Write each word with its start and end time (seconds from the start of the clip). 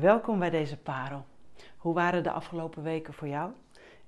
Welkom 0.00 0.38
bij 0.38 0.50
deze 0.50 0.76
parel. 0.76 1.24
Hoe 1.76 1.94
waren 1.94 2.22
de 2.22 2.30
afgelopen 2.30 2.82
weken 2.82 3.14
voor 3.14 3.28
jou? 3.28 3.50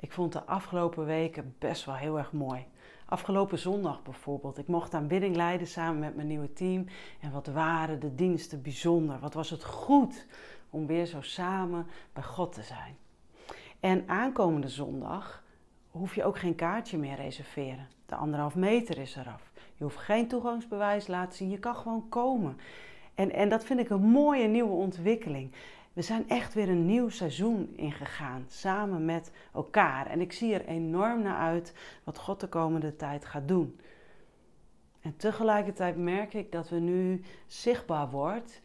Ik 0.00 0.12
vond 0.12 0.32
de 0.32 0.44
afgelopen 0.44 1.04
weken 1.04 1.54
best 1.58 1.84
wel 1.84 1.94
heel 1.94 2.18
erg 2.18 2.32
mooi. 2.32 2.66
Afgelopen 3.06 3.58
zondag 3.58 4.02
bijvoorbeeld. 4.02 4.58
Ik 4.58 4.66
mocht 4.66 4.94
aanbidding 4.94 5.36
leiden 5.36 5.66
samen 5.66 5.98
met 5.98 6.16
mijn 6.16 6.26
nieuwe 6.26 6.52
team. 6.52 6.86
En 7.20 7.32
wat 7.32 7.46
waren 7.46 8.00
de 8.00 8.14
diensten 8.14 8.62
bijzonder. 8.62 9.18
Wat 9.18 9.34
was 9.34 9.50
het 9.50 9.64
goed 9.64 10.26
om 10.70 10.86
weer 10.86 11.06
zo 11.06 11.20
samen 11.20 11.86
bij 12.12 12.22
God 12.22 12.52
te 12.52 12.62
zijn. 12.62 12.96
En 13.80 14.08
aankomende 14.08 14.68
zondag 14.68 15.44
hoef 15.90 16.14
je 16.14 16.24
ook 16.24 16.38
geen 16.38 16.54
kaartje 16.54 16.98
meer 16.98 17.16
reserveren. 17.16 17.88
De 18.06 18.14
anderhalf 18.14 18.54
meter 18.54 18.98
is 18.98 19.16
eraf. 19.16 19.50
Je 19.74 19.84
hoeft 19.84 19.98
geen 19.98 20.28
toegangsbewijs 20.28 21.06
laten 21.06 21.36
zien. 21.36 21.50
Je 21.50 21.58
kan 21.58 21.76
gewoon 21.76 22.08
komen. 22.08 22.58
En, 23.14 23.32
en 23.32 23.48
dat 23.48 23.64
vind 23.64 23.80
ik 23.80 23.90
een 23.90 24.02
mooie 24.02 24.46
nieuwe 24.46 24.72
ontwikkeling. 24.72 25.52
We 25.92 26.02
zijn 26.02 26.28
echt 26.28 26.54
weer 26.54 26.68
een 26.68 26.86
nieuw 26.86 27.08
seizoen 27.08 27.72
ingegaan, 27.76 28.44
samen 28.48 29.04
met 29.04 29.30
elkaar. 29.52 30.06
En 30.06 30.20
ik 30.20 30.32
zie 30.32 30.54
er 30.54 30.66
enorm 30.66 31.22
naar 31.22 31.36
uit 31.36 31.74
wat 32.04 32.18
God 32.18 32.40
de 32.40 32.48
komende 32.48 32.96
tijd 32.96 33.24
gaat 33.24 33.48
doen. 33.48 33.80
En 35.00 35.16
tegelijkertijd 35.16 35.96
merk 35.96 36.34
ik 36.34 36.52
dat 36.52 36.68
we 36.68 36.78
nu 36.78 37.22
zichtbaar 37.46 38.10
wordt 38.10 38.60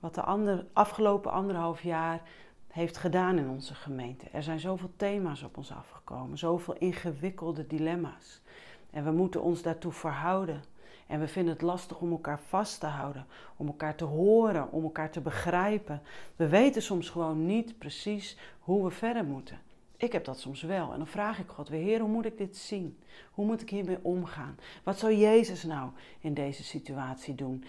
wat 0.00 0.14
de 0.14 0.22
ander, 0.22 0.66
afgelopen 0.72 1.32
anderhalf 1.32 1.82
jaar 1.82 2.22
heeft 2.68 2.96
gedaan 2.96 3.38
in 3.38 3.48
onze 3.48 3.74
gemeente. 3.74 4.26
Er 4.32 4.42
zijn 4.42 4.60
zoveel 4.60 4.90
thema's 4.96 5.42
op 5.42 5.56
ons 5.56 5.72
afgekomen, 5.72 6.38
zoveel 6.38 6.74
ingewikkelde 6.74 7.66
dilemma's. 7.66 8.42
En 8.90 9.04
we 9.04 9.10
moeten 9.10 9.42
ons 9.42 9.62
daartoe 9.62 9.92
verhouden. 9.92 10.62
En 11.10 11.20
we 11.20 11.28
vinden 11.28 11.52
het 11.52 11.62
lastig 11.62 12.00
om 12.00 12.10
elkaar 12.10 12.40
vast 12.40 12.80
te 12.80 12.86
houden, 12.86 13.26
om 13.56 13.66
elkaar 13.66 13.94
te 13.94 14.04
horen, 14.04 14.72
om 14.72 14.82
elkaar 14.82 15.10
te 15.10 15.20
begrijpen. 15.20 16.02
We 16.36 16.48
weten 16.48 16.82
soms 16.82 17.08
gewoon 17.08 17.46
niet 17.46 17.78
precies 17.78 18.36
hoe 18.60 18.84
we 18.84 18.90
verder 18.90 19.24
moeten. 19.24 19.58
Ik 19.96 20.12
heb 20.12 20.24
dat 20.24 20.38
soms 20.38 20.62
wel. 20.62 20.92
En 20.92 20.98
dan 20.98 21.06
vraag 21.06 21.38
ik 21.38 21.48
God 21.48 21.68
weer, 21.68 21.82
Heer, 21.82 22.00
hoe 22.00 22.08
moet 22.08 22.24
ik 22.24 22.38
dit 22.38 22.56
zien? 22.56 22.98
Hoe 23.30 23.46
moet 23.46 23.62
ik 23.62 23.70
hiermee 23.70 23.98
omgaan? 24.02 24.58
Wat 24.82 24.98
zou 24.98 25.14
Jezus 25.14 25.62
nou 25.62 25.90
in 26.20 26.34
deze 26.34 26.64
situatie 26.64 27.34
doen? 27.34 27.64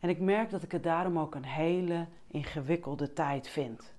En 0.00 0.08
ik 0.08 0.20
merk 0.20 0.50
dat 0.50 0.62
ik 0.62 0.72
het 0.72 0.82
daarom 0.82 1.18
ook 1.18 1.34
een 1.34 1.44
hele 1.44 2.06
ingewikkelde 2.26 3.12
tijd 3.12 3.48
vind. 3.48 3.94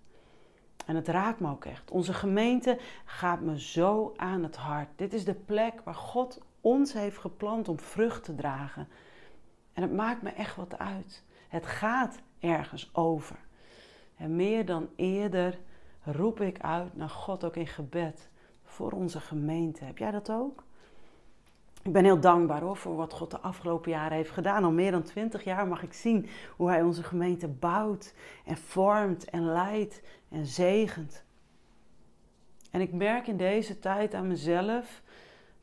En 0.85 0.95
het 0.95 1.07
raakt 1.07 1.39
me 1.39 1.49
ook 1.49 1.65
echt. 1.65 1.91
Onze 1.91 2.13
gemeente 2.13 2.79
gaat 3.05 3.41
me 3.41 3.59
zo 3.59 4.13
aan 4.17 4.43
het 4.43 4.55
hart. 4.55 4.87
Dit 4.95 5.13
is 5.13 5.25
de 5.25 5.33
plek 5.33 5.81
waar 5.83 5.95
God 5.95 6.41
ons 6.67 6.93
heeft 6.93 7.17
geplant 7.17 7.67
om 7.67 7.79
vrucht 7.79 8.23
te 8.23 8.35
dragen. 8.35 8.87
En 9.73 9.81
het 9.81 9.93
maakt 9.93 10.21
me 10.21 10.29
echt 10.29 10.55
wat 10.55 10.77
uit. 10.77 11.23
Het 11.47 11.65
gaat 11.65 12.19
ergens 12.39 12.89
over. 12.93 13.39
En 14.15 14.35
meer 14.35 14.65
dan 14.65 14.89
eerder 14.95 15.59
roep 16.03 16.41
ik 16.41 16.59
uit 16.59 16.95
naar 16.95 17.09
God 17.09 17.43
ook 17.43 17.55
in 17.55 17.67
gebed 17.67 18.29
voor 18.63 18.91
onze 18.91 19.19
gemeente. 19.19 19.83
Heb 19.83 19.97
jij 19.97 20.11
dat 20.11 20.31
ook? 20.31 20.63
Ik 21.83 21.93
ben 21.93 22.03
heel 22.03 22.19
dankbaar 22.19 22.61
hoor, 22.61 22.77
voor 22.77 22.95
wat 22.95 23.13
God 23.13 23.31
de 23.31 23.39
afgelopen 23.39 23.91
jaren 23.91 24.17
heeft 24.17 24.31
gedaan. 24.31 24.63
Al 24.63 24.71
meer 24.71 24.91
dan 24.91 25.03
twintig 25.03 25.43
jaar 25.43 25.67
mag 25.67 25.83
ik 25.83 25.93
zien 25.93 26.27
hoe 26.55 26.69
Hij 26.69 26.81
onze 26.81 27.03
gemeente 27.03 27.47
bouwt 27.47 28.13
en 28.45 28.57
vormt 28.57 29.29
en 29.29 29.45
leidt 29.45 30.01
en 30.29 30.45
zegent. 30.45 31.23
En 32.71 32.81
ik 32.81 32.93
merk 32.93 33.27
in 33.27 33.37
deze 33.37 33.79
tijd 33.79 34.13
aan 34.13 34.27
mezelf 34.27 35.01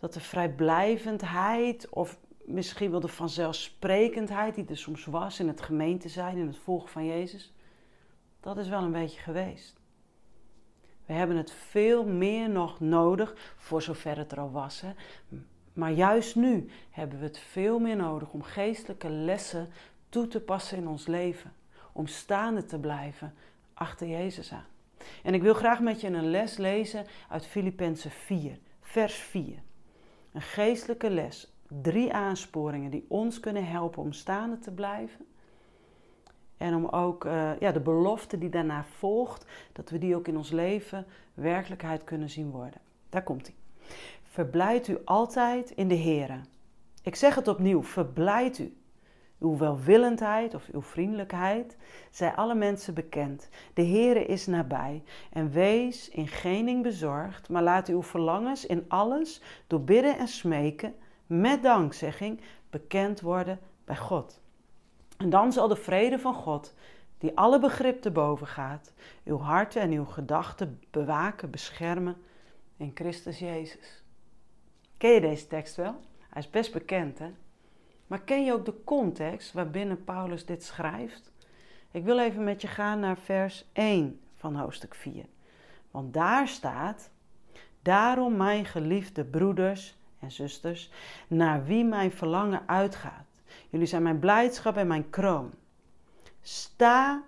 dat 0.05 0.13
de 0.13 0.21
vrijblijvendheid 0.21 1.89
of 1.89 2.19
misschien 2.45 2.91
wel 2.91 3.01
de 3.01 3.09
vanzelfsprekendheid 3.09 4.55
die 4.55 4.67
er 4.69 4.77
soms 4.77 5.05
was 5.05 5.41
in 5.41 5.49
het 5.49 5.61
gemeente 5.61 6.09
zijn, 6.09 6.37
in 6.37 6.47
het 6.47 6.59
volgen 6.59 6.89
van 6.89 7.07
Jezus, 7.07 7.53
dat 8.41 8.57
is 8.59 8.69
wel 8.69 8.83
een 8.83 8.93
beetje 8.93 9.21
geweest. 9.21 9.81
We 11.07 11.13
hebben 11.13 11.37
het 11.37 11.51
veel 11.51 12.07
meer 12.07 12.51
nog 12.51 12.81
nodig, 12.81 13.55
voor 13.57 13.83
zover 13.83 14.17
het 14.17 14.33
er 14.33 14.41
al 14.41 14.51
was. 14.51 14.83
Maar 15.73 15.93
juist 15.93 16.37
nu 16.37 16.71
hebben 16.91 17.19
we 17.19 17.25
het 17.25 17.39
veel 17.39 17.79
meer 17.79 17.97
nodig 17.97 18.33
om 18.33 18.43
geestelijke 18.43 19.11
lessen 19.11 19.69
toe 20.09 20.27
te 20.27 20.41
passen 20.41 20.79
in 20.79 20.89
ons 20.89 21.07
leven. 21.07 21.53
Om 21.93 22.07
staande 22.07 22.65
te 22.65 22.79
blijven 22.79 23.35
achter 23.75 24.07
Jezus 24.07 24.53
aan. 24.53 24.67
En 25.23 25.35
ik 25.35 25.43
wil 25.43 25.55
graag 25.55 25.81
met 25.81 26.01
je 26.01 26.07
een 26.07 26.31
les 26.31 26.57
lezen 26.57 27.07
uit 27.29 27.47
Filippenzen 27.47 28.11
4, 28.11 28.59
vers 28.81 29.15
4. 29.15 29.64
Een 30.35 30.43
geestelijke 30.43 31.11
les. 31.11 31.53
Drie 31.83 32.13
aansporingen 32.13 32.91
die 32.91 33.05
ons 33.09 33.41
kunnen 33.41 33.67
helpen 33.67 34.03
om 34.03 34.13
staande 34.13 34.59
te 34.59 34.73
blijven. 34.73 35.27
En 36.57 36.75
om 36.75 36.87
ook 36.87 37.25
uh, 37.25 37.61
ja, 37.61 37.73
de 37.73 37.81
belofte 37.81 38.39
die 38.39 38.49
daarna 38.49 38.85
volgt, 38.85 39.47
dat 39.73 39.91
we 39.91 39.99
die 39.99 40.17
ook 40.17 40.29
in 40.29 40.37
ons 40.37 40.51
leven 40.51 41.07
werkelijkheid 41.35 42.05
kunnen 42.05 42.31
zien 42.31 42.51
worden. 42.51 42.81
Daar 43.09 43.23
komt 43.23 43.47
hij. 43.47 43.55
Verblijd 44.23 44.89
u 44.89 44.99
altijd 45.05 45.71
in 45.71 45.89
de 45.89 45.99
Here. 45.99 46.41
Ik 47.03 47.15
zeg 47.15 47.35
het 47.35 47.49
opnieuw, 47.49 47.83
verblijd 47.83 48.59
u. 48.59 48.77
Uw 49.45 49.57
welwillendheid 49.57 50.55
of 50.55 50.69
uw 50.73 50.83
vriendelijkheid 50.83 51.77
zij 52.11 52.35
alle 52.35 52.55
mensen 52.55 52.95
bekend. 52.95 53.49
De 53.75 53.85
Heere 53.85 54.27
is 54.27 54.47
nabij. 54.47 55.03
En 55.33 55.51
wees 55.51 56.09
in 56.09 56.29
geen 56.29 56.83
bezorgd, 56.83 57.49
maar 57.49 57.63
laat 57.63 57.89
uw 57.89 58.03
verlangens 58.03 58.67
in 58.67 58.85
alles 58.89 59.41
door 59.67 59.81
bidden 59.81 60.19
en 60.19 60.29
smeken 60.29 60.95
met 61.27 61.63
dankzegging 61.63 62.41
bekend 62.71 63.21
worden 63.21 63.59
bij 63.85 63.97
God. 63.97 64.41
En 65.17 65.31
dan 65.31 65.53
zal 65.53 65.69
de 65.69 65.77
vrede 65.77 66.19
van 66.19 66.35
God, 66.35 66.75
die 67.19 67.37
alle 67.37 67.59
begrip 67.59 68.01
te 68.01 68.11
boven 68.11 68.47
gaat, 68.47 68.93
uw 69.25 69.39
harten 69.39 69.83
en 69.83 69.91
uw 69.91 70.05
gedachten 70.05 70.81
bewaken, 70.91 71.51
beschermen 71.51 72.17
in 72.77 72.91
Christus 72.95 73.39
Jezus. 73.39 74.05
Ken 74.97 75.11
je 75.11 75.21
deze 75.21 75.47
tekst 75.47 75.77
wel? 75.77 75.95
Hij 76.29 76.43
is 76.43 76.51
best 76.51 76.73
bekend, 76.73 77.19
hè? 77.19 77.31
Maar 78.07 78.21
ken 78.21 78.45
je 78.45 78.53
ook 78.53 78.65
de 78.65 78.85
context 78.85 79.53
waarbinnen 79.53 80.05
Paulus 80.05 80.47
dit 80.47 80.65
schrijft? 80.65 81.33
Ik 81.91 82.05
wil 82.05 82.19
even 82.19 82.45
met 82.45 82.61
je 82.61 82.69
gaan 82.69 83.01
naar 83.01 83.19
vers 83.19 83.65
1 83.73 84.21
van 84.35 84.57
hoofdstuk 84.57 84.95
4. 84.95 85.25
Want 85.91 86.15
daar 86.15 86.49
staat: 86.49 87.11
Daarom, 87.83 88.37
mijn 88.37 88.65
geliefde 88.65 89.25
broeders 89.25 89.97
en 90.19 90.31
zusters, 90.31 90.91
naar 91.29 91.65
wie 91.65 91.85
mijn 91.85 92.13
verlangen 92.13 92.63
uitgaat. 92.67 93.27
Jullie 93.71 93.87
zijn 93.87 94.03
mijn 94.03 94.19
blijdschap 94.19 94.77
en 94.77 94.87
mijn 94.87 95.11
kroon. 95.11 95.51
Sta 96.43 97.23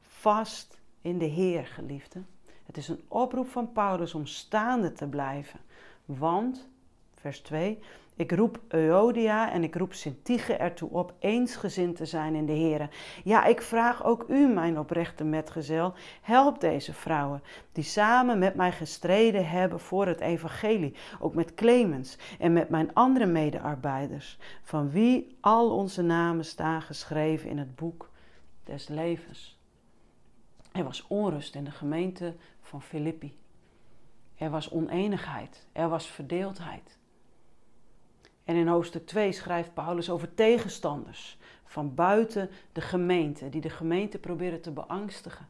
vast 0.00 0.80
in 1.00 1.18
de 1.18 1.24
Heer, 1.24 1.66
geliefde. 1.66 2.22
Het 2.64 2.76
is 2.76 2.88
een 2.88 3.04
oproep 3.08 3.48
van 3.48 3.72
Paulus 3.72 4.14
om 4.14 4.26
staande 4.26 4.92
te 4.92 5.06
blijven. 5.06 5.60
Want, 6.04 6.68
vers 7.14 7.40
2, 7.40 7.78
ik 8.18 8.32
roep 8.32 8.60
Euodia 8.68 9.52
en 9.52 9.62
ik 9.62 9.74
roep 9.74 9.92
Sintige 9.92 10.54
ertoe 10.54 10.90
op 10.90 11.14
eensgezind 11.18 11.96
te 11.96 12.06
zijn 12.06 12.34
in 12.34 12.46
de 12.46 12.52
Heer. 12.52 12.88
Ja, 13.24 13.44
ik 13.44 13.62
vraag 13.62 14.04
ook 14.04 14.24
u, 14.28 14.46
mijn 14.46 14.78
oprechte 14.78 15.24
metgezel, 15.24 15.94
help 16.22 16.60
deze 16.60 16.94
vrouwen 16.94 17.42
die 17.72 17.84
samen 17.84 18.38
met 18.38 18.54
mij 18.54 18.72
gestreden 18.72 19.48
hebben 19.48 19.80
voor 19.80 20.06
het 20.06 20.20
evangelie, 20.20 20.94
ook 21.20 21.34
met 21.34 21.54
Clemens 21.54 22.18
en 22.38 22.52
met 22.52 22.68
mijn 22.68 22.94
andere 22.94 23.26
medearbeiders, 23.26 24.38
van 24.62 24.90
wie 24.90 25.36
al 25.40 25.76
onze 25.76 26.02
namen 26.02 26.44
staan 26.44 26.82
geschreven 26.82 27.50
in 27.50 27.58
het 27.58 27.76
boek 27.76 28.10
des 28.64 28.88
levens. 28.88 29.58
Er 30.72 30.84
was 30.84 31.06
onrust 31.06 31.54
in 31.54 31.64
de 31.64 31.70
gemeente 31.70 32.34
van 32.60 32.82
Filippi. 32.82 33.38
Er 34.36 34.50
was 34.50 34.70
oneenigheid, 34.70 35.66
er 35.72 35.88
was 35.88 36.06
verdeeldheid. 36.06 36.98
En 38.48 38.56
in 38.56 38.68
hoofdstuk 38.68 39.06
2 39.06 39.32
schrijft 39.32 39.74
Paulus 39.74 40.10
over 40.10 40.34
tegenstanders 40.34 41.38
van 41.64 41.94
buiten 41.94 42.50
de 42.72 42.80
gemeente, 42.80 43.48
die 43.48 43.60
de 43.60 43.70
gemeente 43.70 44.18
proberen 44.18 44.60
te 44.60 44.70
beangstigen. 44.70 45.48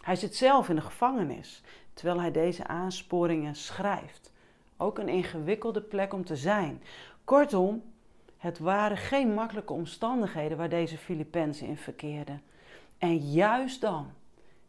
Hij 0.00 0.16
zit 0.16 0.36
zelf 0.36 0.68
in 0.68 0.74
de 0.74 0.80
gevangenis 0.80 1.62
terwijl 1.94 2.20
hij 2.20 2.30
deze 2.30 2.66
aansporingen 2.66 3.54
schrijft. 3.54 4.32
Ook 4.76 4.98
een 4.98 5.08
ingewikkelde 5.08 5.80
plek 5.80 6.12
om 6.12 6.24
te 6.24 6.36
zijn. 6.36 6.82
Kortom, 7.24 7.82
het 8.36 8.58
waren 8.58 8.96
geen 8.96 9.34
makkelijke 9.34 9.72
omstandigheden 9.72 10.56
waar 10.56 10.68
deze 10.68 10.98
Filippenzen 10.98 11.66
in 11.66 11.76
verkeerden. 11.76 12.42
En 12.98 13.16
juist 13.16 13.80
dan, 13.80 14.10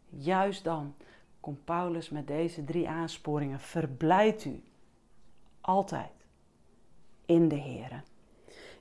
juist 0.09 0.63
dan, 0.63 0.95
komt 1.39 1.65
Paulus 1.65 2.09
met 2.09 2.27
deze 2.27 2.63
drie 2.63 2.89
aansporingen. 2.89 3.59
Verblijd 3.59 4.45
u 4.45 4.63
altijd 5.61 6.20
in 7.31 7.47
de 7.47 7.55
Heer. 7.55 8.03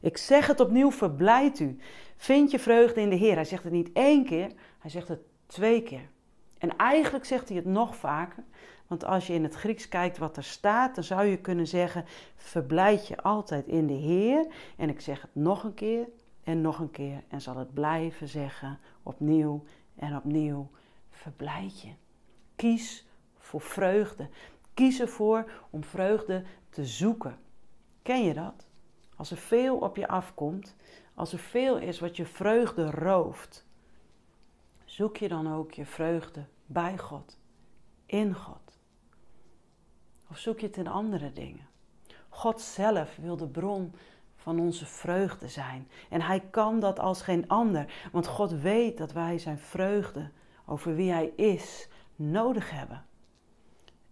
Ik 0.01 0.17
zeg 0.17 0.47
het 0.47 0.61
opnieuw, 0.61 0.91
verblijd 0.91 1.59
u. 1.59 1.79
Vind 2.17 2.51
je 2.51 2.59
vreugde 2.59 3.01
in 3.01 3.11
de 3.11 3.17
Heer. 3.17 3.35
Hij 3.35 3.45
zegt 3.45 3.65
het 3.65 3.73
niet 3.73 3.93
één 3.93 4.25
keer, 4.25 4.53
hij 4.79 4.91
zegt 4.91 5.09
het 5.09 5.21
twee 5.47 5.83
keer. 5.83 6.09
En 6.59 6.77
eigenlijk 6.77 7.25
zegt 7.25 7.49
hij 7.49 7.57
het 7.57 7.67
nog 7.67 7.97
vaker. 7.97 8.45
Want 8.87 9.05
als 9.05 9.27
je 9.27 9.33
in 9.33 9.43
het 9.43 9.55
Grieks 9.55 9.89
kijkt 9.89 10.19
wat 10.19 10.37
er 10.37 10.45
staat, 10.45 10.95
dan 10.95 11.05
zou 11.05 11.25
je 11.25 11.39
kunnen 11.39 11.67
zeggen: 11.67 12.05
verblijd 12.37 13.07
je 13.07 13.23
altijd 13.23 13.67
in 13.67 13.87
de 13.87 13.93
Heer. 13.95 14.47
En 14.77 14.89
ik 14.89 15.01
zeg 15.01 15.21
het 15.21 15.35
nog 15.35 15.65
een 15.65 15.75
keer 15.75 16.09
en 16.45 16.61
nog 16.61 16.79
een 16.79 16.91
keer 16.91 17.23
en 17.29 17.41
zal 17.41 17.57
het 17.57 17.75
blijven 17.75 18.29
zeggen 18.29 18.79
opnieuw 19.03 19.65
en 19.97 20.17
opnieuw. 20.17 20.71
verblijd 21.11 21.81
je. 21.81 21.91
Kies 22.57 23.07
voor 23.39 23.61
vreugde. 23.61 24.29
Kies 24.75 25.01
ervoor 25.01 25.51
om 25.71 25.85
vreugde 25.85 26.45
te 26.71 26.85
zoeken. 26.85 27.39
Ken 28.03 28.25
je 28.25 28.35
dat? 28.35 28.67
Als 29.17 29.31
er 29.31 29.37
veel 29.37 29.77
op 29.77 29.97
je 29.97 30.09
afkomt, 30.09 30.77
als 31.15 31.33
er 31.33 31.39
veel 31.39 31.79
is 31.79 32.01
wat 32.01 32.17
je 32.17 32.27
vreugde 32.27 32.91
rooft, 32.91 33.67
zoek 34.85 35.17
je 35.17 35.29
dan 35.29 35.53
ook 35.53 35.73
je 35.73 35.87
vreugde 35.87 36.45
bij 36.67 36.99
God, 36.99 37.39
in 38.07 38.35
God. 38.35 38.79
Of 40.31 40.39
zoek 40.39 40.61
je 40.61 40.67
het 40.67 40.77
in 40.77 40.87
andere 40.87 41.33
dingen? 41.33 41.69
God 42.29 42.61
zelf 42.61 43.17
wil 43.17 43.37
de 43.37 43.49
bron 43.49 43.95
van 44.37 44.61
onze 44.61 44.87
vreugde 44.87 45.49
zijn. 45.49 45.89
En 46.09 46.21
Hij 46.21 46.41
kan 46.41 46.81
dat 46.81 46.99
als 46.99 47.23
geen 47.23 47.49
ander, 47.49 48.09
want 48.13 48.27
God 48.27 48.53
weet 48.53 48.99
dat 48.99 49.13
wij 49.13 49.39
Zijn 49.39 49.59
vreugde 49.59 50.31
over 50.67 50.95
wie 50.95 51.11
Hij 51.11 51.27
is 51.27 51.89
nodig 52.17 52.71
hebben. 52.71 53.05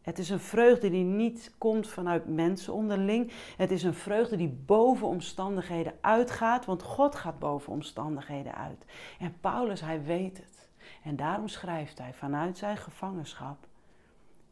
Het 0.09 0.19
is 0.19 0.31
een 0.31 0.41
vreugde 0.41 0.91
die 0.91 1.05
niet 1.05 1.55
komt 1.59 1.89
vanuit 1.89 2.27
mensen 2.27 2.73
onderling. 2.73 3.33
Het 3.57 3.71
is 3.71 3.83
een 3.83 3.95
vreugde 3.95 4.37
die 4.37 4.49
boven 4.49 5.07
omstandigheden 5.07 5.93
uitgaat, 6.01 6.65
want 6.65 6.83
God 6.83 7.15
gaat 7.15 7.39
boven 7.39 7.73
omstandigheden 7.73 8.55
uit. 8.55 8.85
En 9.19 9.41
Paulus, 9.41 9.81
hij 9.81 10.03
weet 10.03 10.37
het. 10.37 10.69
En 11.05 11.17
daarom 11.17 11.49
schrijft 11.49 11.99
hij 11.99 12.15
vanuit 12.15 12.59
zijn 12.59 12.77
gevangenschap: 12.77 13.67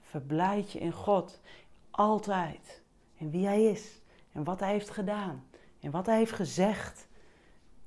Verblijd 0.00 0.73
je 0.73 0.79
in 0.79 0.93
God 0.93 1.41
altijd. 1.91 2.82
En 3.19 3.31
wie 3.31 3.47
hij 3.47 3.64
is 3.64 4.00
en 4.32 4.44
wat 4.44 4.61
hij 4.61 4.70
heeft 4.70 4.91
gedaan 4.91 5.44
en 5.81 5.91
wat 5.91 6.06
hij 6.06 6.17
heeft 6.17 6.32
gezegd. 6.32 7.08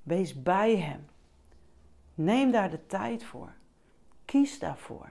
Wees 0.03 0.41
bij 0.41 0.77
hem. 0.77 1.05
Neem 2.13 2.51
daar 2.51 2.69
de 2.69 2.85
tijd 2.85 3.23
voor. 3.23 3.53
Kies 4.25 4.59
daarvoor. 4.59 5.09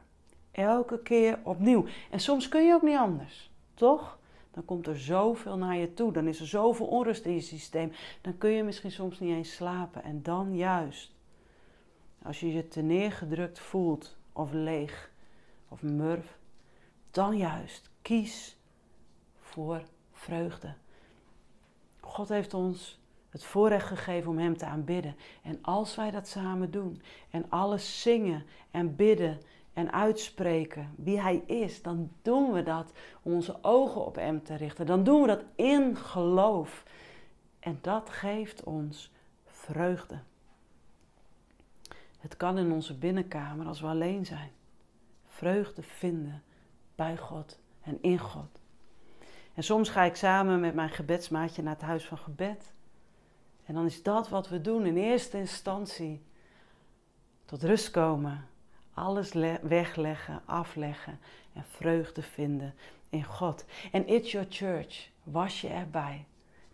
Elke 0.58 1.02
keer 1.02 1.38
opnieuw. 1.42 1.84
En 2.10 2.20
soms 2.20 2.48
kun 2.48 2.66
je 2.66 2.74
ook 2.74 2.82
niet 2.82 2.96
anders, 2.96 3.50
toch? 3.74 4.18
Dan 4.50 4.64
komt 4.64 4.86
er 4.86 4.98
zoveel 4.98 5.56
naar 5.56 5.76
je 5.76 5.94
toe. 5.94 6.12
Dan 6.12 6.28
is 6.28 6.40
er 6.40 6.46
zoveel 6.46 6.86
onrust 6.86 7.24
in 7.24 7.34
je 7.34 7.40
systeem. 7.40 7.92
Dan 8.20 8.38
kun 8.38 8.50
je 8.50 8.62
misschien 8.62 8.90
soms 8.90 9.20
niet 9.20 9.34
eens 9.34 9.54
slapen. 9.54 10.02
En 10.02 10.22
dan 10.22 10.56
juist, 10.56 11.14
als 12.22 12.40
je 12.40 12.52
je 12.52 12.68
te 12.68 12.80
neergedrukt 12.80 13.58
voelt, 13.58 14.16
of 14.32 14.52
leeg, 14.52 15.10
of 15.68 15.82
murf, 15.82 16.38
dan 17.10 17.36
juist 17.36 17.90
kies 18.02 18.56
voor 19.40 19.82
vreugde. 20.12 20.74
God 22.00 22.28
heeft 22.28 22.54
ons 22.54 23.00
het 23.30 23.44
voorrecht 23.44 23.86
gegeven 23.86 24.30
om 24.30 24.38
Hem 24.38 24.56
te 24.56 24.66
aanbidden. 24.66 25.16
En 25.42 25.58
als 25.62 25.94
wij 25.94 26.10
dat 26.10 26.28
samen 26.28 26.70
doen 26.70 27.02
en 27.30 27.46
alles 27.48 28.02
zingen 28.02 28.44
en 28.70 28.96
bidden 28.96 29.40
en 29.78 29.92
uitspreken 29.92 30.94
wie 30.96 31.20
Hij 31.20 31.36
is, 31.46 31.82
dan 31.82 32.10
doen 32.22 32.52
we 32.52 32.62
dat 32.62 32.92
om 33.22 33.32
onze 33.32 33.58
ogen 33.62 34.06
op 34.06 34.14
Hem 34.14 34.42
te 34.42 34.54
richten. 34.54 34.86
Dan 34.86 35.04
doen 35.04 35.20
we 35.20 35.26
dat 35.26 35.44
in 35.54 35.96
geloof. 35.96 36.84
En 37.58 37.78
dat 37.80 38.10
geeft 38.10 38.64
ons 38.64 39.12
vreugde. 39.46 40.18
Het 42.18 42.36
kan 42.36 42.58
in 42.58 42.72
onze 42.72 42.98
binnenkamer 42.98 43.66
als 43.66 43.80
we 43.80 43.86
alleen 43.86 44.26
zijn. 44.26 44.50
Vreugde 45.26 45.82
vinden 45.82 46.42
bij 46.94 47.16
God 47.16 47.58
en 47.82 47.98
in 48.00 48.18
God. 48.18 48.60
En 49.54 49.62
soms 49.62 49.88
ga 49.88 50.02
ik 50.02 50.16
samen 50.16 50.60
met 50.60 50.74
mijn 50.74 50.90
gebedsmaatje 50.90 51.62
naar 51.62 51.74
het 51.74 51.82
huis 51.82 52.04
van 52.04 52.18
gebed. 52.18 52.72
En 53.64 53.74
dan 53.74 53.84
is 53.84 54.02
dat 54.02 54.28
wat 54.28 54.48
we 54.48 54.60
doen 54.60 54.86
in 54.86 54.96
eerste 54.96 55.38
instantie. 55.38 56.22
Tot 57.44 57.62
rust 57.62 57.90
komen, 57.90 58.48
alles 58.98 59.32
wegleggen, 59.62 60.40
afleggen 60.44 61.18
en 61.52 61.64
vreugde 61.64 62.22
vinden 62.22 62.74
in 63.08 63.24
God. 63.24 63.64
En 63.92 64.08
It's 64.08 64.32
Your 64.32 64.46
Church, 64.50 65.08
was 65.22 65.60
je 65.60 65.68
erbij. 65.68 66.24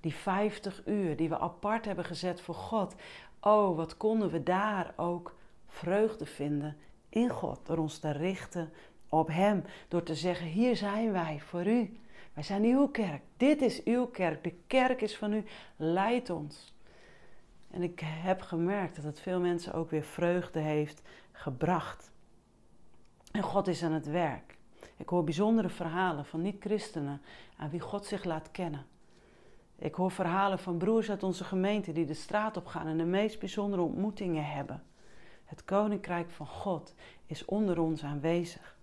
Die 0.00 0.14
50 0.14 0.82
uur 0.86 1.16
die 1.16 1.28
we 1.28 1.38
apart 1.38 1.84
hebben 1.84 2.04
gezet 2.04 2.40
voor 2.40 2.54
God. 2.54 2.94
Oh, 3.40 3.76
wat 3.76 3.96
konden 3.96 4.30
we 4.30 4.42
daar 4.42 4.92
ook 4.96 5.34
vreugde 5.68 6.26
vinden 6.26 6.76
in 7.08 7.28
God. 7.28 7.60
Door 7.66 7.78
ons 7.78 7.98
te 7.98 8.10
richten 8.10 8.72
op 9.08 9.28
Hem. 9.28 9.64
Door 9.88 10.02
te 10.02 10.14
zeggen, 10.14 10.46
hier 10.46 10.76
zijn 10.76 11.12
wij 11.12 11.40
voor 11.40 11.66
U. 11.66 11.98
Wij 12.34 12.42
zijn 12.42 12.64
uw 12.64 12.88
kerk. 12.88 13.22
Dit 13.36 13.62
is 13.62 13.82
uw 13.82 14.06
kerk. 14.06 14.44
De 14.44 14.54
kerk 14.66 15.00
is 15.00 15.16
van 15.16 15.32
u. 15.32 15.44
Leid 15.76 16.30
ons. 16.30 16.74
En 17.70 17.82
ik 17.82 18.00
heb 18.04 18.40
gemerkt 18.40 18.96
dat 18.96 19.04
het 19.04 19.20
veel 19.20 19.40
mensen 19.40 19.72
ook 19.72 19.90
weer 19.90 20.02
vreugde 20.02 20.60
heeft 20.60 21.02
gebracht. 21.32 22.12
En 23.34 23.42
God 23.42 23.68
is 23.68 23.82
aan 23.82 23.92
het 23.92 24.06
werk. 24.06 24.56
Ik 24.96 25.08
hoor 25.08 25.24
bijzondere 25.24 25.68
verhalen 25.68 26.24
van 26.24 26.42
niet-christenen 26.42 27.22
aan 27.56 27.70
wie 27.70 27.80
God 27.80 28.06
zich 28.06 28.24
laat 28.24 28.50
kennen. 28.50 28.86
Ik 29.76 29.94
hoor 29.94 30.10
verhalen 30.10 30.58
van 30.58 30.78
broers 30.78 31.10
uit 31.10 31.22
onze 31.22 31.44
gemeente 31.44 31.92
die 31.92 32.06
de 32.06 32.14
straat 32.14 32.56
op 32.56 32.66
gaan 32.66 32.86
en 32.86 32.96
de 32.96 33.04
meest 33.04 33.38
bijzondere 33.38 33.82
ontmoetingen 33.82 34.44
hebben. 34.44 34.82
Het 35.44 35.64
koninkrijk 35.64 36.30
van 36.30 36.46
God 36.46 36.94
is 37.26 37.44
onder 37.44 37.80
ons 37.80 38.04
aanwezig. 38.04 38.76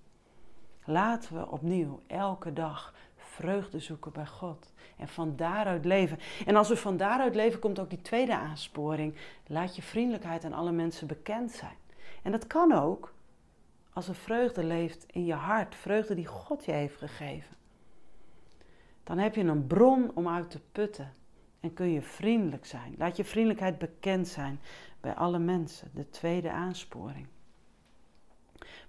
Laten 0.85 1.35
we 1.35 1.51
opnieuw 1.51 2.01
elke 2.07 2.53
dag 2.53 2.93
vreugde 3.15 3.79
zoeken 3.79 4.11
bij 4.11 4.27
God. 4.27 4.73
En 4.97 5.07
van 5.07 5.35
daaruit 5.35 5.85
leven. 5.85 6.19
En 6.45 6.55
als 6.55 6.69
we 6.69 6.77
van 6.77 6.97
daaruit 6.97 7.35
leven, 7.35 7.59
komt 7.59 7.79
ook 7.79 7.89
die 7.89 8.01
tweede 8.01 8.35
aansporing. 8.35 9.15
Laat 9.47 9.75
je 9.75 9.81
vriendelijkheid 9.81 10.45
aan 10.45 10.53
alle 10.53 10.71
mensen 10.71 11.07
bekend 11.07 11.51
zijn. 11.51 11.75
En 12.23 12.31
dat 12.31 12.47
kan 12.47 12.71
ook 12.71 13.13
als 13.93 14.07
er 14.07 14.15
vreugde 14.15 14.63
leeft 14.63 15.05
in 15.07 15.25
je 15.25 15.33
hart. 15.33 15.75
Vreugde 15.75 16.15
die 16.15 16.25
God 16.25 16.65
je 16.65 16.71
heeft 16.71 16.97
gegeven. 16.97 17.55
Dan 19.03 19.17
heb 19.17 19.35
je 19.35 19.43
een 19.43 19.67
bron 19.67 20.11
om 20.13 20.27
uit 20.27 20.49
te 20.49 20.59
putten. 20.71 21.13
En 21.59 21.73
kun 21.73 21.91
je 21.91 22.01
vriendelijk 22.01 22.65
zijn. 22.65 22.95
Laat 22.97 23.17
je 23.17 23.23
vriendelijkheid 23.23 23.77
bekend 23.77 24.27
zijn 24.27 24.59
bij 24.99 25.15
alle 25.15 25.39
mensen. 25.39 25.91
De 25.93 26.09
tweede 26.09 26.51
aansporing. 26.51 27.27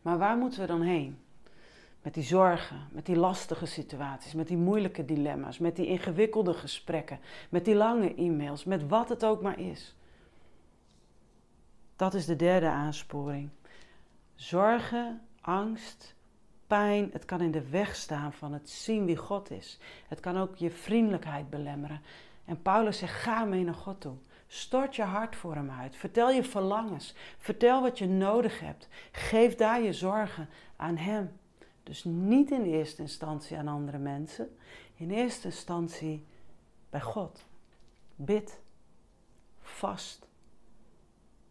Maar 0.02 0.18
waar 0.18 0.36
moeten 0.36 0.60
we 0.60 0.66
dan 0.66 0.82
heen? 0.82 1.18
Met 2.02 2.14
die 2.14 2.22
zorgen, 2.22 2.88
met 2.90 3.06
die 3.06 3.16
lastige 3.16 3.66
situaties, 3.66 4.34
met 4.34 4.48
die 4.48 4.56
moeilijke 4.56 5.04
dilemma's, 5.04 5.58
met 5.58 5.76
die 5.76 5.86
ingewikkelde 5.86 6.54
gesprekken, 6.54 7.20
met 7.48 7.64
die 7.64 7.74
lange 7.74 8.14
e-mails, 8.14 8.64
met 8.64 8.88
wat 8.88 9.08
het 9.08 9.24
ook 9.24 9.42
maar 9.42 9.58
is. 9.58 9.96
Dat 11.96 12.14
is 12.14 12.26
de 12.26 12.36
derde 12.36 12.68
aansporing. 12.68 13.48
Zorgen, 14.34 15.20
angst, 15.40 16.14
pijn, 16.66 17.10
het 17.12 17.24
kan 17.24 17.40
in 17.40 17.50
de 17.50 17.68
weg 17.68 17.96
staan 17.96 18.32
van 18.32 18.52
het 18.52 18.70
zien 18.70 19.04
wie 19.04 19.16
God 19.16 19.50
is. 19.50 19.78
Het 20.08 20.20
kan 20.20 20.36
ook 20.36 20.56
je 20.56 20.70
vriendelijkheid 20.70 21.50
belemmeren. 21.50 22.00
En 22.44 22.62
Paulus 22.62 22.98
zegt: 22.98 23.22
ga 23.22 23.44
mee 23.44 23.64
naar 23.64 23.74
God 23.74 24.00
toe. 24.00 24.16
Stort 24.46 24.96
je 24.96 25.02
hart 25.02 25.36
voor 25.36 25.54
hem 25.54 25.70
uit. 25.70 25.96
Vertel 25.96 26.30
je 26.30 26.44
verlangens. 26.44 27.14
Vertel 27.38 27.82
wat 27.82 27.98
je 27.98 28.08
nodig 28.08 28.60
hebt. 28.60 28.88
Geef 29.12 29.54
daar 29.54 29.82
je 29.82 29.92
zorgen 29.92 30.48
aan 30.76 30.96
hem. 30.96 31.40
Dus 31.82 32.04
niet 32.04 32.50
in 32.50 32.62
eerste 32.62 33.02
instantie 33.02 33.56
aan 33.56 33.68
andere 33.68 33.98
mensen, 33.98 34.56
in 34.94 35.10
eerste 35.10 35.46
instantie 35.46 36.26
bij 36.90 37.00
God. 37.00 37.44
Bid, 38.16 38.60
vast, 39.60 40.28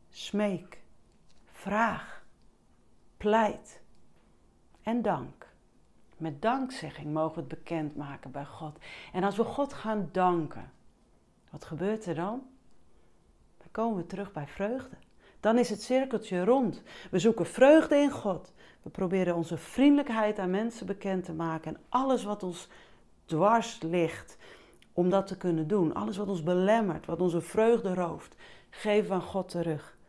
smeek, 0.10 0.82
vraag, 1.46 2.21
pleit 3.22 3.82
en 4.84 5.02
dank. 5.02 5.48
Met 6.18 6.42
dankzegging 6.42 7.14
mogen 7.14 7.34
we 7.34 7.40
het 7.40 7.50
bekendmaken 7.50 8.32
bij 8.32 8.46
God. 8.46 8.78
En 9.14 9.24
als 9.24 9.36
we 9.36 9.44
God 9.44 9.74
gaan 9.74 10.10
danken, 10.12 10.72
wat 11.50 11.66
gebeurt 11.66 12.06
er 12.06 12.16
dan? 12.16 12.44
Dan 13.58 13.68
komen 13.72 13.98
we 13.98 14.06
terug 14.06 14.32
bij 14.32 14.48
vreugde. 14.48 14.96
Dan 15.40 15.58
is 15.58 15.70
het 15.70 15.82
cirkeltje 15.82 16.44
rond. 16.46 16.84
We 17.12 17.20
zoeken 17.20 17.46
vreugde 17.46 17.96
in 17.96 18.12
God. 18.12 18.54
We 18.82 18.90
proberen 18.90 19.36
onze 19.36 19.58
vriendelijkheid 19.58 20.40
aan 20.40 20.50
mensen 20.50 20.86
bekend 20.86 21.24
te 21.24 21.34
maken. 21.34 21.76
En 21.76 21.82
alles 21.90 22.24
wat 22.24 22.44
ons 22.44 22.68
dwars 23.26 23.82
ligt 23.82 24.38
om 24.94 25.10
dat 25.10 25.28
te 25.28 25.38
kunnen 25.38 25.68
doen. 25.68 25.94
Alles 25.94 26.18
wat 26.18 26.28
ons 26.28 26.44
belemmert, 26.44 27.06
wat 27.06 27.22
onze 27.22 27.42
vreugde 27.42 27.94
rooft. 27.94 28.36
Geven 28.70 29.10
we 29.10 29.14
aan 29.14 29.22
God 29.22 29.50
terug. 29.50 30.00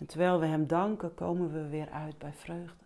En 0.00 0.06
terwijl 0.06 0.40
we 0.40 0.46
Hem 0.46 0.66
danken, 0.66 1.14
komen 1.14 1.52
we 1.52 1.68
weer 1.68 1.90
uit 1.90 2.18
bij 2.18 2.32
vreugde. 2.32 2.84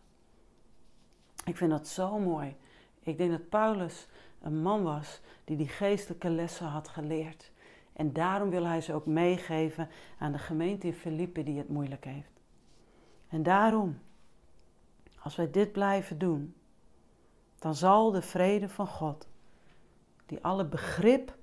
Ik 1.44 1.56
vind 1.56 1.70
dat 1.70 1.88
zo 1.88 2.18
mooi. 2.18 2.56
Ik 3.00 3.18
denk 3.18 3.30
dat 3.30 3.48
Paulus 3.48 4.08
een 4.40 4.62
man 4.62 4.82
was 4.82 5.20
die 5.44 5.56
die 5.56 5.68
geestelijke 5.68 6.30
lessen 6.30 6.66
had 6.66 6.88
geleerd. 6.88 7.52
En 7.92 8.12
daarom 8.12 8.50
wil 8.50 8.64
hij 8.64 8.80
ze 8.80 8.92
ook 8.92 9.06
meegeven 9.06 9.88
aan 10.18 10.32
de 10.32 10.38
gemeente 10.38 10.86
in 10.86 10.94
Filippe 10.94 11.42
die 11.42 11.58
het 11.58 11.68
moeilijk 11.68 12.04
heeft. 12.04 12.40
En 13.28 13.42
daarom, 13.42 13.98
als 15.18 15.36
wij 15.36 15.50
dit 15.50 15.72
blijven 15.72 16.18
doen, 16.18 16.54
dan 17.58 17.74
zal 17.74 18.10
de 18.10 18.22
vrede 18.22 18.68
van 18.68 18.86
God, 18.86 19.28
die 20.26 20.44
alle 20.44 20.64
begrip 20.64 21.36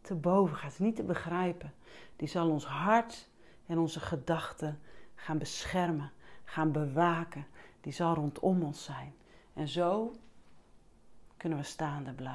te 0.00 0.14
boven 0.14 0.56
gaat, 0.56 0.78
niet 0.78 0.96
te 0.96 1.02
begrijpen, 1.02 1.74
die 2.16 2.28
zal 2.28 2.50
ons 2.50 2.64
hart 2.64 3.28
en 3.66 3.78
onze 3.78 4.00
gedachten 4.00 4.80
gaan 5.16 5.38
beschermen, 5.38 6.12
gaan 6.44 6.72
bewaken. 6.72 7.46
die 7.80 7.92
zal 7.92 8.14
rondom 8.14 8.62
ons 8.62 8.84
zijn. 8.84 9.14
En 9.54 9.68
zo 9.68 10.16
kunnen 11.36 11.58
we 11.58 11.64
staande 11.64 12.12
blijven. 12.12 12.34